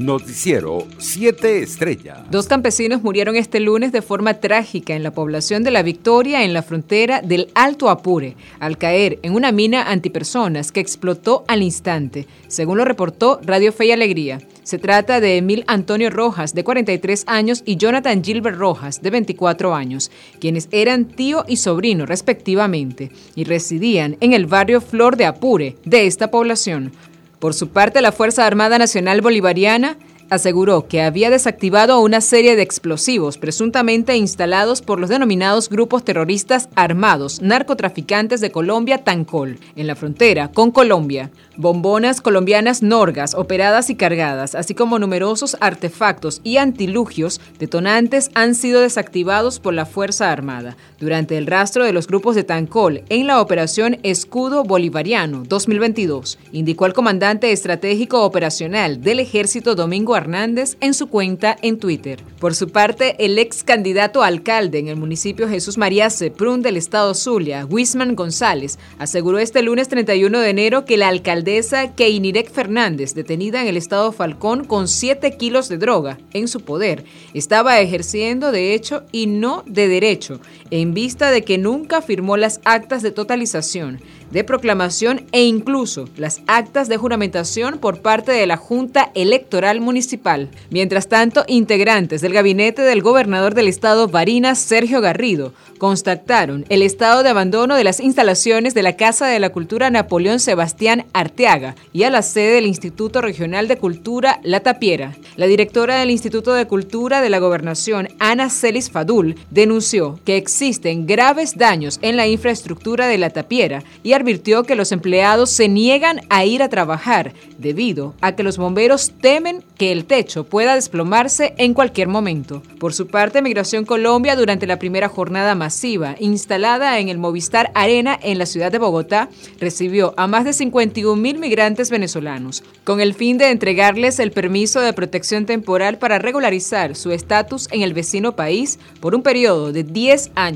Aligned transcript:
Noticiero 0.00 0.86
7 0.96 1.62
Estrellas. 1.62 2.20
Dos 2.30 2.46
campesinos 2.46 3.02
murieron 3.02 3.36
este 3.36 3.60
lunes 3.60 3.92
de 3.92 4.00
forma 4.00 4.32
trágica 4.32 4.94
en 4.94 5.02
la 5.02 5.10
población 5.10 5.62
de 5.62 5.70
La 5.70 5.82
Victoria, 5.82 6.42
en 6.42 6.54
la 6.54 6.62
frontera 6.62 7.20
del 7.20 7.50
Alto 7.54 7.90
Apure, 7.90 8.34
al 8.60 8.78
caer 8.78 9.18
en 9.22 9.34
una 9.34 9.52
mina 9.52 9.90
antipersonas 9.90 10.72
que 10.72 10.80
explotó 10.80 11.44
al 11.48 11.62
instante, 11.62 12.26
según 12.48 12.78
lo 12.78 12.86
reportó 12.86 13.40
Radio 13.44 13.72
Fe 13.72 13.86
y 13.86 13.92
Alegría. 13.92 14.40
Se 14.62 14.78
trata 14.78 15.20
de 15.20 15.36
Emil 15.36 15.64
Antonio 15.66 16.08
Rojas, 16.08 16.54
de 16.54 16.64
43 16.64 17.24
años, 17.26 17.62
y 17.66 17.76
Jonathan 17.76 18.24
Gilbert 18.24 18.56
Rojas, 18.56 19.02
de 19.02 19.10
24 19.10 19.74
años, 19.74 20.10
quienes 20.40 20.68
eran 20.70 21.04
tío 21.04 21.44
y 21.46 21.58
sobrino 21.58 22.06
respectivamente, 22.06 23.10
y 23.34 23.44
residían 23.44 24.16
en 24.20 24.32
el 24.32 24.46
barrio 24.46 24.80
Flor 24.80 25.18
de 25.18 25.26
Apure 25.26 25.76
de 25.84 26.06
esta 26.06 26.30
población. 26.30 26.92
Por 27.40 27.54
su 27.54 27.70
parte, 27.70 28.02
la 28.02 28.12
Fuerza 28.12 28.46
Armada 28.46 28.78
Nacional 28.78 29.22
Bolivariana 29.22 29.96
aseguró 30.30 30.86
que 30.86 31.02
había 31.02 31.28
desactivado 31.28 32.00
una 32.00 32.20
serie 32.20 32.56
de 32.56 32.62
explosivos 32.62 33.36
presuntamente 33.36 34.16
instalados 34.16 34.80
por 34.80 35.00
los 35.00 35.10
denominados 35.10 35.68
grupos 35.68 36.04
terroristas 36.04 36.68
armados 36.74 37.42
narcotraficantes 37.42 38.40
de 38.40 38.50
Colombia 38.50 39.04
Tancol, 39.04 39.58
en 39.76 39.86
la 39.86 39.96
frontera 39.96 40.52
con 40.52 40.70
Colombia. 40.70 41.30
Bombonas 41.56 42.22
colombianas 42.22 42.82
Norgas 42.82 43.34
operadas 43.34 43.90
y 43.90 43.94
cargadas, 43.94 44.54
así 44.54 44.74
como 44.74 44.98
numerosos 44.98 45.58
artefactos 45.60 46.40
y 46.42 46.56
antilugios 46.56 47.40
detonantes 47.58 48.30
han 48.34 48.54
sido 48.54 48.80
desactivados 48.80 49.58
por 49.58 49.74
la 49.74 49.84
Fuerza 49.84 50.32
Armada 50.32 50.76
durante 50.98 51.36
el 51.36 51.46
rastro 51.46 51.84
de 51.84 51.92
los 51.92 52.06
grupos 52.06 52.34
de 52.34 52.44
Tancol 52.44 53.02
en 53.08 53.26
la 53.26 53.40
operación 53.42 53.98
Escudo 54.02 54.64
Bolivariano 54.64 55.42
2022, 55.46 56.38
indicó 56.52 56.86
el 56.86 56.94
comandante 56.94 57.52
estratégico 57.52 58.24
operacional 58.24 59.02
del 59.02 59.20
Ejército 59.20 59.74
Domingo 59.74 60.14
Hernández 60.20 60.76
en 60.80 60.94
su 60.94 61.08
cuenta 61.08 61.56
en 61.62 61.78
Twitter. 61.78 62.22
Por 62.38 62.54
su 62.54 62.70
parte, 62.70 63.16
el 63.18 63.38
ex 63.38 63.64
candidato 63.64 64.22
alcalde 64.22 64.78
en 64.78 64.88
el 64.88 64.96
municipio 64.96 65.48
Jesús 65.48 65.76
María 65.76 66.08
Ceprún 66.10 66.62
del 66.62 66.76
estado 66.76 67.14
Zulia, 67.14 67.66
Wisman 67.66 68.14
González, 68.14 68.78
aseguró 68.98 69.38
este 69.38 69.62
lunes 69.62 69.88
31 69.88 70.38
de 70.38 70.50
enero 70.50 70.84
que 70.84 70.96
la 70.96 71.08
alcaldesa 71.08 71.94
Keinirek 71.94 72.50
Fernández, 72.50 73.14
detenida 73.14 73.60
en 73.60 73.68
el 73.68 73.76
estado 73.76 74.12
Falcón 74.12 74.64
con 74.64 74.88
7 74.88 75.36
kilos 75.36 75.68
de 75.68 75.78
droga 75.78 76.18
en 76.32 76.48
su 76.48 76.60
poder, 76.60 77.04
estaba 77.34 77.80
ejerciendo 77.80 78.52
de 78.52 78.74
hecho 78.74 79.02
y 79.12 79.26
no 79.26 79.64
de 79.66 79.88
derecho, 79.88 80.40
en 80.70 80.94
vista 80.94 81.30
de 81.30 81.42
que 81.42 81.58
nunca 81.58 82.02
firmó 82.02 82.36
las 82.36 82.60
actas 82.64 83.02
de 83.02 83.10
totalización 83.10 84.00
de 84.30 84.44
proclamación 84.44 85.26
e 85.32 85.42
incluso 85.42 86.08
las 86.16 86.40
actas 86.46 86.88
de 86.88 86.96
juramentación 86.96 87.78
por 87.78 88.00
parte 88.00 88.32
de 88.32 88.46
la 88.46 88.56
Junta 88.56 89.10
Electoral 89.14 89.80
Municipal. 89.80 90.48
Mientras 90.70 91.08
tanto, 91.08 91.44
integrantes 91.48 92.20
del 92.20 92.32
gabinete 92.32 92.82
del 92.82 93.02
gobernador 93.02 93.54
del 93.54 93.68
estado 93.68 94.08
Barinas, 94.08 94.58
Sergio 94.58 95.00
Garrido, 95.00 95.52
constataron 95.78 96.64
el 96.68 96.82
estado 96.82 97.22
de 97.22 97.30
abandono 97.30 97.74
de 97.74 97.84
las 97.84 98.00
instalaciones 98.00 98.74
de 98.74 98.82
la 98.82 98.96
Casa 98.96 99.26
de 99.26 99.40
la 99.40 99.50
Cultura 99.50 99.90
Napoleón 99.90 100.38
Sebastián 100.38 101.06
Arteaga 101.12 101.74
y 101.92 102.04
a 102.04 102.10
la 102.10 102.22
sede 102.22 102.54
del 102.54 102.66
Instituto 102.66 103.20
Regional 103.20 103.66
de 103.66 103.78
Cultura 103.78 104.40
La 104.42 104.60
Tapiera. 104.60 105.16
La 105.36 105.46
directora 105.46 105.96
del 105.96 106.10
Instituto 106.10 106.52
de 106.52 106.66
Cultura 106.66 107.22
de 107.22 107.30
la 107.30 107.38
Gobernación, 107.38 108.08
Ana 108.18 108.50
Celis 108.50 108.90
Fadul, 108.90 109.36
denunció 109.50 110.20
que 110.24 110.36
existen 110.60 111.06
graves 111.06 111.56
daños 111.56 111.98
en 112.02 112.18
la 112.18 112.26
infraestructura 112.26 113.06
de 113.06 113.16
La 113.16 113.30
Tapiera 113.30 113.82
y 114.02 114.12
advirtió 114.12 114.64
que 114.64 114.74
los 114.74 114.92
empleados 114.92 115.48
se 115.48 115.68
niegan 115.68 116.20
a 116.28 116.44
ir 116.44 116.62
a 116.62 116.68
trabajar 116.68 117.32
debido 117.56 118.14
a 118.20 118.36
que 118.36 118.42
los 118.42 118.58
bomberos 118.58 119.12
temen 119.22 119.64
que 119.78 119.90
el 119.90 120.04
techo 120.04 120.44
pueda 120.44 120.74
desplomarse 120.74 121.54
en 121.56 121.72
cualquier 121.72 122.08
momento. 122.08 122.62
Por 122.78 122.92
su 122.92 123.06
parte, 123.06 123.40
Migración 123.40 123.86
Colombia, 123.86 124.36
durante 124.36 124.66
la 124.66 124.78
primera 124.78 125.08
jornada 125.08 125.54
masiva 125.54 126.14
instalada 126.18 126.98
en 126.98 127.08
el 127.08 127.16
Movistar 127.16 127.70
Arena 127.74 128.18
en 128.22 128.36
la 128.36 128.44
ciudad 128.44 128.70
de 128.70 128.78
Bogotá, 128.78 129.30
recibió 129.60 130.12
a 130.18 130.26
más 130.26 130.44
de 130.44 130.52
51 130.52 131.16
mil 131.16 131.38
migrantes 131.38 131.88
venezolanos, 131.88 132.62
con 132.84 133.00
el 133.00 133.14
fin 133.14 133.38
de 133.38 133.50
entregarles 133.50 134.18
el 134.18 134.30
permiso 134.30 134.82
de 134.82 134.92
protección 134.92 135.46
temporal 135.46 135.96
para 135.96 136.18
regularizar 136.18 136.96
su 136.96 137.12
estatus 137.12 137.66
en 137.70 137.80
el 137.80 137.94
vecino 137.94 138.36
país 138.36 138.78
por 139.00 139.14
un 139.14 139.22
periodo 139.22 139.72
de 139.72 139.84
10 139.84 140.32
años, 140.34 140.49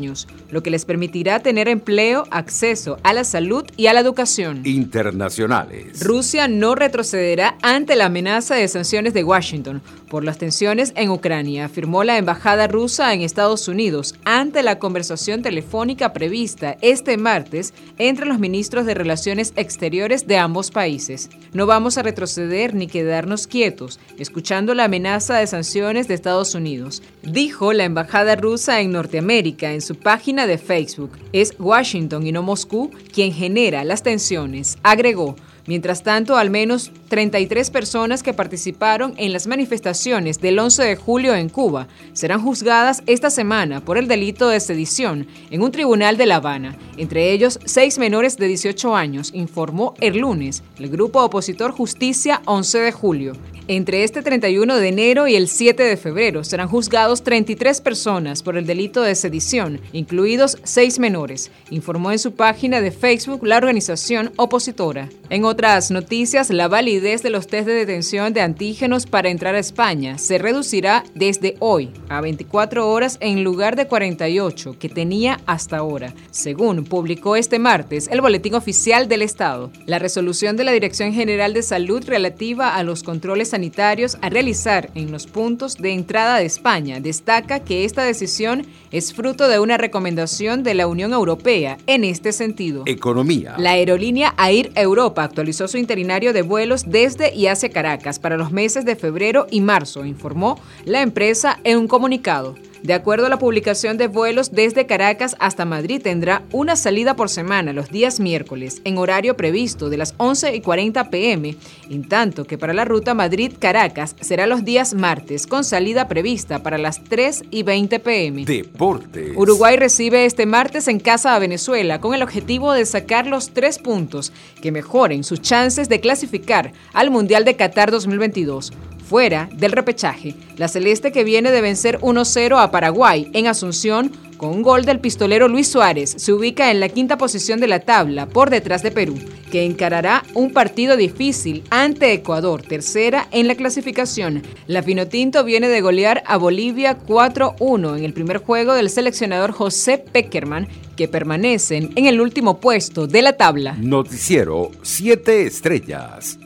lo 0.51 0.63
que 0.63 0.71
les 0.71 0.85
permitirá 0.85 1.41
tener 1.41 1.69
empleo, 1.69 2.25
acceso 2.31 2.99
a 3.03 3.13
la 3.13 3.25
salud, 3.25 3.65
y 3.77 3.87
a 3.87 3.93
la 3.93 4.01
educación. 4.01 4.63
Internacionales. 4.65 6.05
Rusia 6.05 6.49
no 6.49 6.75
retrocederá 6.75 7.57
ante 7.63 7.97
la 7.97 8.07
amenaza 8.07 8.55
de 8.55 8.69
sanciones 8.69 9.15
de 9.15 9.25
Washington 9.25 9.83
por 10.09 10.25
las 10.25 10.39
tensiones 10.39 10.93
en 10.97 11.11
Ucrania, 11.11 11.65
afirmó 11.65 12.05
la 12.05 12.19
embajada 12.19 12.69
rusa 12.69 13.13
en 13.13 13.23
Estados 13.23 13.67
Unidos 13.69 14.15
ante 14.25 14.63
la 14.63 14.79
conversación 14.79 15.43
telefónica 15.43 16.13
prevista 16.13 16.77
este 16.81 17.17
martes 17.17 17.75
entre 17.99 18.27
los 18.27 18.39
ministros 18.39 18.87
de 18.87 18.95
Relaciones 18.95 19.53
Exteriores 19.57 20.27
de 20.27 20.39
ambos 20.39 20.71
países. 20.71 21.31
No 21.53 21.67
vamos 21.67 21.99
a 21.99 22.03
retroceder 22.03 22.75
ni 22.75 22.87
quedarnos 22.87 23.47
quietos, 23.47 23.99
escuchando 24.19 24.75
la 24.75 24.85
amenaza 24.85 25.37
de 25.39 25.47
sanciones 25.47 26.07
de 26.07 26.15
Estados 26.15 26.55
Unidos, 26.55 27.03
dijo 27.23 27.73
la 27.73 27.85
embajada 27.85 28.37
rusa 28.37 28.81
en 28.81 28.93
Norteamérica 28.93 29.73
en 29.73 29.81
su 29.85 29.95
página 29.95 30.49
de 30.49 30.59
Facebook. 30.59 31.13
Es 31.33 31.55
Washington 31.59 32.27
y 32.27 32.33
no 32.33 32.43
Moscú 32.43 32.91
quien 33.13 33.33
genera 33.33 33.85
las 33.85 34.03
tensiones, 34.03 34.79
agregó. 34.83 35.37
Mientras 35.67 36.03
tanto, 36.03 36.37
al 36.37 36.51
menos 36.51 36.91
33 37.09 37.71
personas 37.71 38.23
que 38.23 38.35
participaron 38.35 39.15
en 39.17 39.33
las 39.33 39.47
manifestaciones 39.47 40.39
del 40.41 40.59
11 40.59 40.83
de 40.83 40.97
julio 40.97 41.35
en 41.35 41.49
Cuba 41.49 41.89
serán 42.13 42.43
juzgadas 42.43 43.03
esta 43.07 43.31
semana 43.31 43.83
por 43.83 43.97
el 43.97 44.07
delito 44.07 44.49
de 44.49 44.61
sedición 44.61 45.27
en 45.51 45.63
un 45.63 45.73
tribunal 45.73 46.19
de 46.19 46.27
La 46.27 46.37
Habana, 46.37 46.77
entre 46.99 47.33
ellos 47.33 47.59
seis 47.65 47.99
menores 47.99 48.37
de 48.37 48.49
18 48.49 48.95
años, 48.95 49.31
informó 49.33 49.95
el 50.01 50.19
lunes 50.19 50.63
el 50.79 50.91
grupo 50.91 51.23
opositor 51.23 51.73
Justicia 51.73 52.43
11 52.45 52.79
de 52.81 52.93
julio. 52.93 53.33
Entre 53.67 54.05
este 54.05 54.21
31 54.21 54.77
de 54.77 54.89
enero 54.89 55.27
y 55.27 55.37
el 55.37 55.49
7 55.49 55.83
de 55.83 55.97
febrero 55.97 56.45
serán 56.45 56.69
juzgados 56.69 57.25
33 57.25 57.81
personas 57.81 58.43
por 58.43 58.59
el 58.59 58.67
delito 58.67 59.01
de 59.01 59.15
sedición, 59.15 59.81
incluidos 59.95 60.59
seis 60.65 60.99
menores, 60.99 61.51
informó 61.71 62.13
en 62.13 62.19
su 62.19 62.35
página 62.35 62.83
de 62.83 62.91
Facebook 62.91 63.47
la 63.47 63.57
organización 63.57 64.33
opositora. 64.37 65.09
En 65.31 65.47
otras 65.47 65.91
noticias, 65.91 66.51
la 66.51 66.69
validez 66.69 67.23
de 67.23 67.31
los 67.31 67.47
test 67.47 67.67
de 67.67 67.73
detención 67.73 68.35
de 68.35 68.43
antígenos 68.43 69.07
para 69.07 69.31
entrar 69.31 69.55
a 69.55 69.61
España 69.61 70.19
se 70.19 70.37
reducirá 70.37 71.03
desde 71.15 71.57
hoy 71.59 71.89
a 72.11 72.21
24 72.21 72.91
horas 72.91 73.17
en 73.21 73.45
lugar 73.45 73.77
de 73.77 73.87
48 73.87 74.77
que 74.79 74.91
tenía 74.91 75.41
hasta 75.47 75.79
ahora, 75.79 76.13
según 76.31 76.85
publicó 76.85 77.35
este 77.35 77.59
martes 77.59 78.09
el 78.09 78.21
Boletín 78.21 78.57
Oficial 78.57 79.09
del 79.09 79.23
Estado. 79.23 79.71
La 79.87 79.99
resolución 79.99 80.59
de 80.59 80.65
la 80.65 80.73
Dirección 80.73 81.15
General 81.15 81.55
de 81.55 81.63
Salud 81.63 82.05
relativa 82.07 82.77
a 82.77 82.83
los 82.83 83.03
controles 83.03 83.54
sanitarios 83.55 84.19
a 84.21 84.31
realizar 84.31 84.91
en 84.97 85.13
los 85.13 85.29
puntos 85.29 85.77
de 85.77 85.93
entrada 85.93 86.39
de 86.39 86.45
España 86.45 86.99
destaca 86.99 87.61
que 87.61 87.85
esta 87.85 88.03
decisión 88.03 88.67
es 88.91 89.15
fruto 89.15 89.47
de 89.47 89.61
una 89.61 89.77
recomendación 89.77 90.65
de 90.65 90.75
la 90.75 90.89
Unión 90.89 91.13
Europea 91.13 91.79
en 91.87 92.03
este 92.03 92.33
sentido. 92.33 92.83
Economía. 92.85 93.55
La 93.57 93.71
aerolínea 93.71 94.35
Air 94.39 94.73
Europa 94.75 95.23
actualizó 95.23 95.69
su 95.69 95.79
interinario 95.79 96.33
de 96.33 96.43
vuelos 96.43 96.87
desde 96.89 97.33
y 97.33 97.47
hacia 97.47 97.69
Caracas 97.69 98.19
para 98.19 98.37
los 98.37 98.51
meses 98.51 98.85
de 98.85 98.97
febrero 98.97 99.47
y 99.49 99.61
marzo, 99.61 100.05
informó 100.05 100.59
la 100.85 101.03
empresa 101.03 101.61
en 101.63 101.79
un 101.79 101.87
comunicado. 101.87 102.57
De 102.85 102.93
acuerdo 102.93 103.25
a 103.25 103.31
la 103.31 103.39
publicación 103.39 103.97
de 103.97 104.09
vuelos 104.09 104.53
desde 104.53 104.85
Caracas 104.85 105.37
hasta 105.39 105.65
Madrid, 105.65 106.03
tendrá 106.03 106.43
una 106.53 106.77
salida 106.77 107.17
por 107.17 107.31
semana 107.31 107.73
los 107.73 107.89
días 107.89 108.21
miércoles, 108.21 108.83
en 108.85 108.99
horario 108.99 109.39
previsto 109.39 109.89
de 109.89 109.97
las 109.97 110.13
11 110.19 110.55
y 110.55 110.61
40 110.61 111.09
pm, 111.09 111.57
en 111.89 112.07
tanto 112.07 112.45
que 112.45 112.59
para 112.59 112.75
la 112.75 112.85
ruta 112.85 113.15
Madrid-Caracas 113.15 114.17
será 114.21 114.47
los 114.47 114.67
días 114.67 114.93
martes, 114.93 115.47
con 115.47 115.65
salida 115.65 116.09
prevista 116.09 116.63
para 116.63 116.77
las 116.77 117.03
3 117.05 117.45
y 117.51 117.63
20 117.63 118.01
pm. 118.01 118.45
Deportes. 118.45 119.33
Uruguay 119.35 119.79
recibe 119.79 120.27
este 120.27 120.45
martes 120.45 120.87
en 120.87 121.01
casa 121.01 121.35
a 121.35 121.39
Venezuela 121.39 122.03
con 122.03 122.13
el 122.13 122.23
objetivo 122.23 122.75
de 122.75 122.85
sacar 122.85 123.27
los 123.27 123.55
tres 123.55 123.79
puntos 123.79 124.31
que 124.61 124.73
mejoren 124.73 125.25
sus 125.25 125.41
chances 125.41 125.89
de 125.89 126.01
clasificar 126.01 126.75
al 126.93 127.11
Mundial 127.11 127.47
de 127.47 127.57
Qatar 127.57 127.91
2022 127.91 128.75
fuera 129.05 129.49
del 129.53 129.73
repechaje. 129.73 130.35
La 130.57 130.69
celeste 130.69 131.13
que 131.13 131.25
viene 131.25 131.51
de 131.51 131.61
vencer 131.61 131.99
1-0 132.01 132.61
a 132.61 132.71
Paraguay 132.71 133.31
en 133.33 133.47
Asunción 133.47 134.11
con 134.37 134.51
un 134.51 134.63
gol 134.63 134.85
del 134.85 135.01
pistolero 135.01 135.49
Luis 135.49 135.69
Suárez, 135.69 136.15
se 136.17 136.33
ubica 136.33 136.71
en 136.71 136.81
la 136.81 136.89
quinta 136.89 137.17
posición 137.17 137.61
de 137.61 137.69
la 137.69 137.81
tabla 137.81 138.27
por 138.27 138.51
detrás 138.51 138.83
de 138.83 138.91
Perú, 138.91 139.15
que 139.51 139.65
encarará 139.65 140.25
un 140.35 140.53
partido 140.53 140.97
difícil 140.97 141.63
ante 141.71 142.13
Ecuador, 142.13 142.63
tercera 142.63 143.29
en 143.31 143.47
la 143.47 143.55
clasificación. 143.55 144.43
La 144.67 144.83
Finotinto 144.83 145.45
viene 145.45 145.69
de 145.69 145.81
golear 145.81 146.23
a 146.27 146.37
Bolivia 146.37 146.99
4-1 147.07 147.97
en 147.97 148.05
el 148.05 148.13
primer 148.13 148.39
juego 148.39 148.75
del 148.75 148.91
seleccionador 148.91 149.53
José 149.53 149.99
Peckerman, 149.99 150.69
que 150.97 151.09
permanecen 151.09 151.91
en 151.97 152.07
el 152.07 152.21
último 152.21 152.61
puesto 152.61 153.07
de 153.07 153.23
la 153.23 153.35
tabla. 153.35 153.77
Noticiero 153.79 154.71
7 154.83 155.47
Estrellas. 155.47 156.39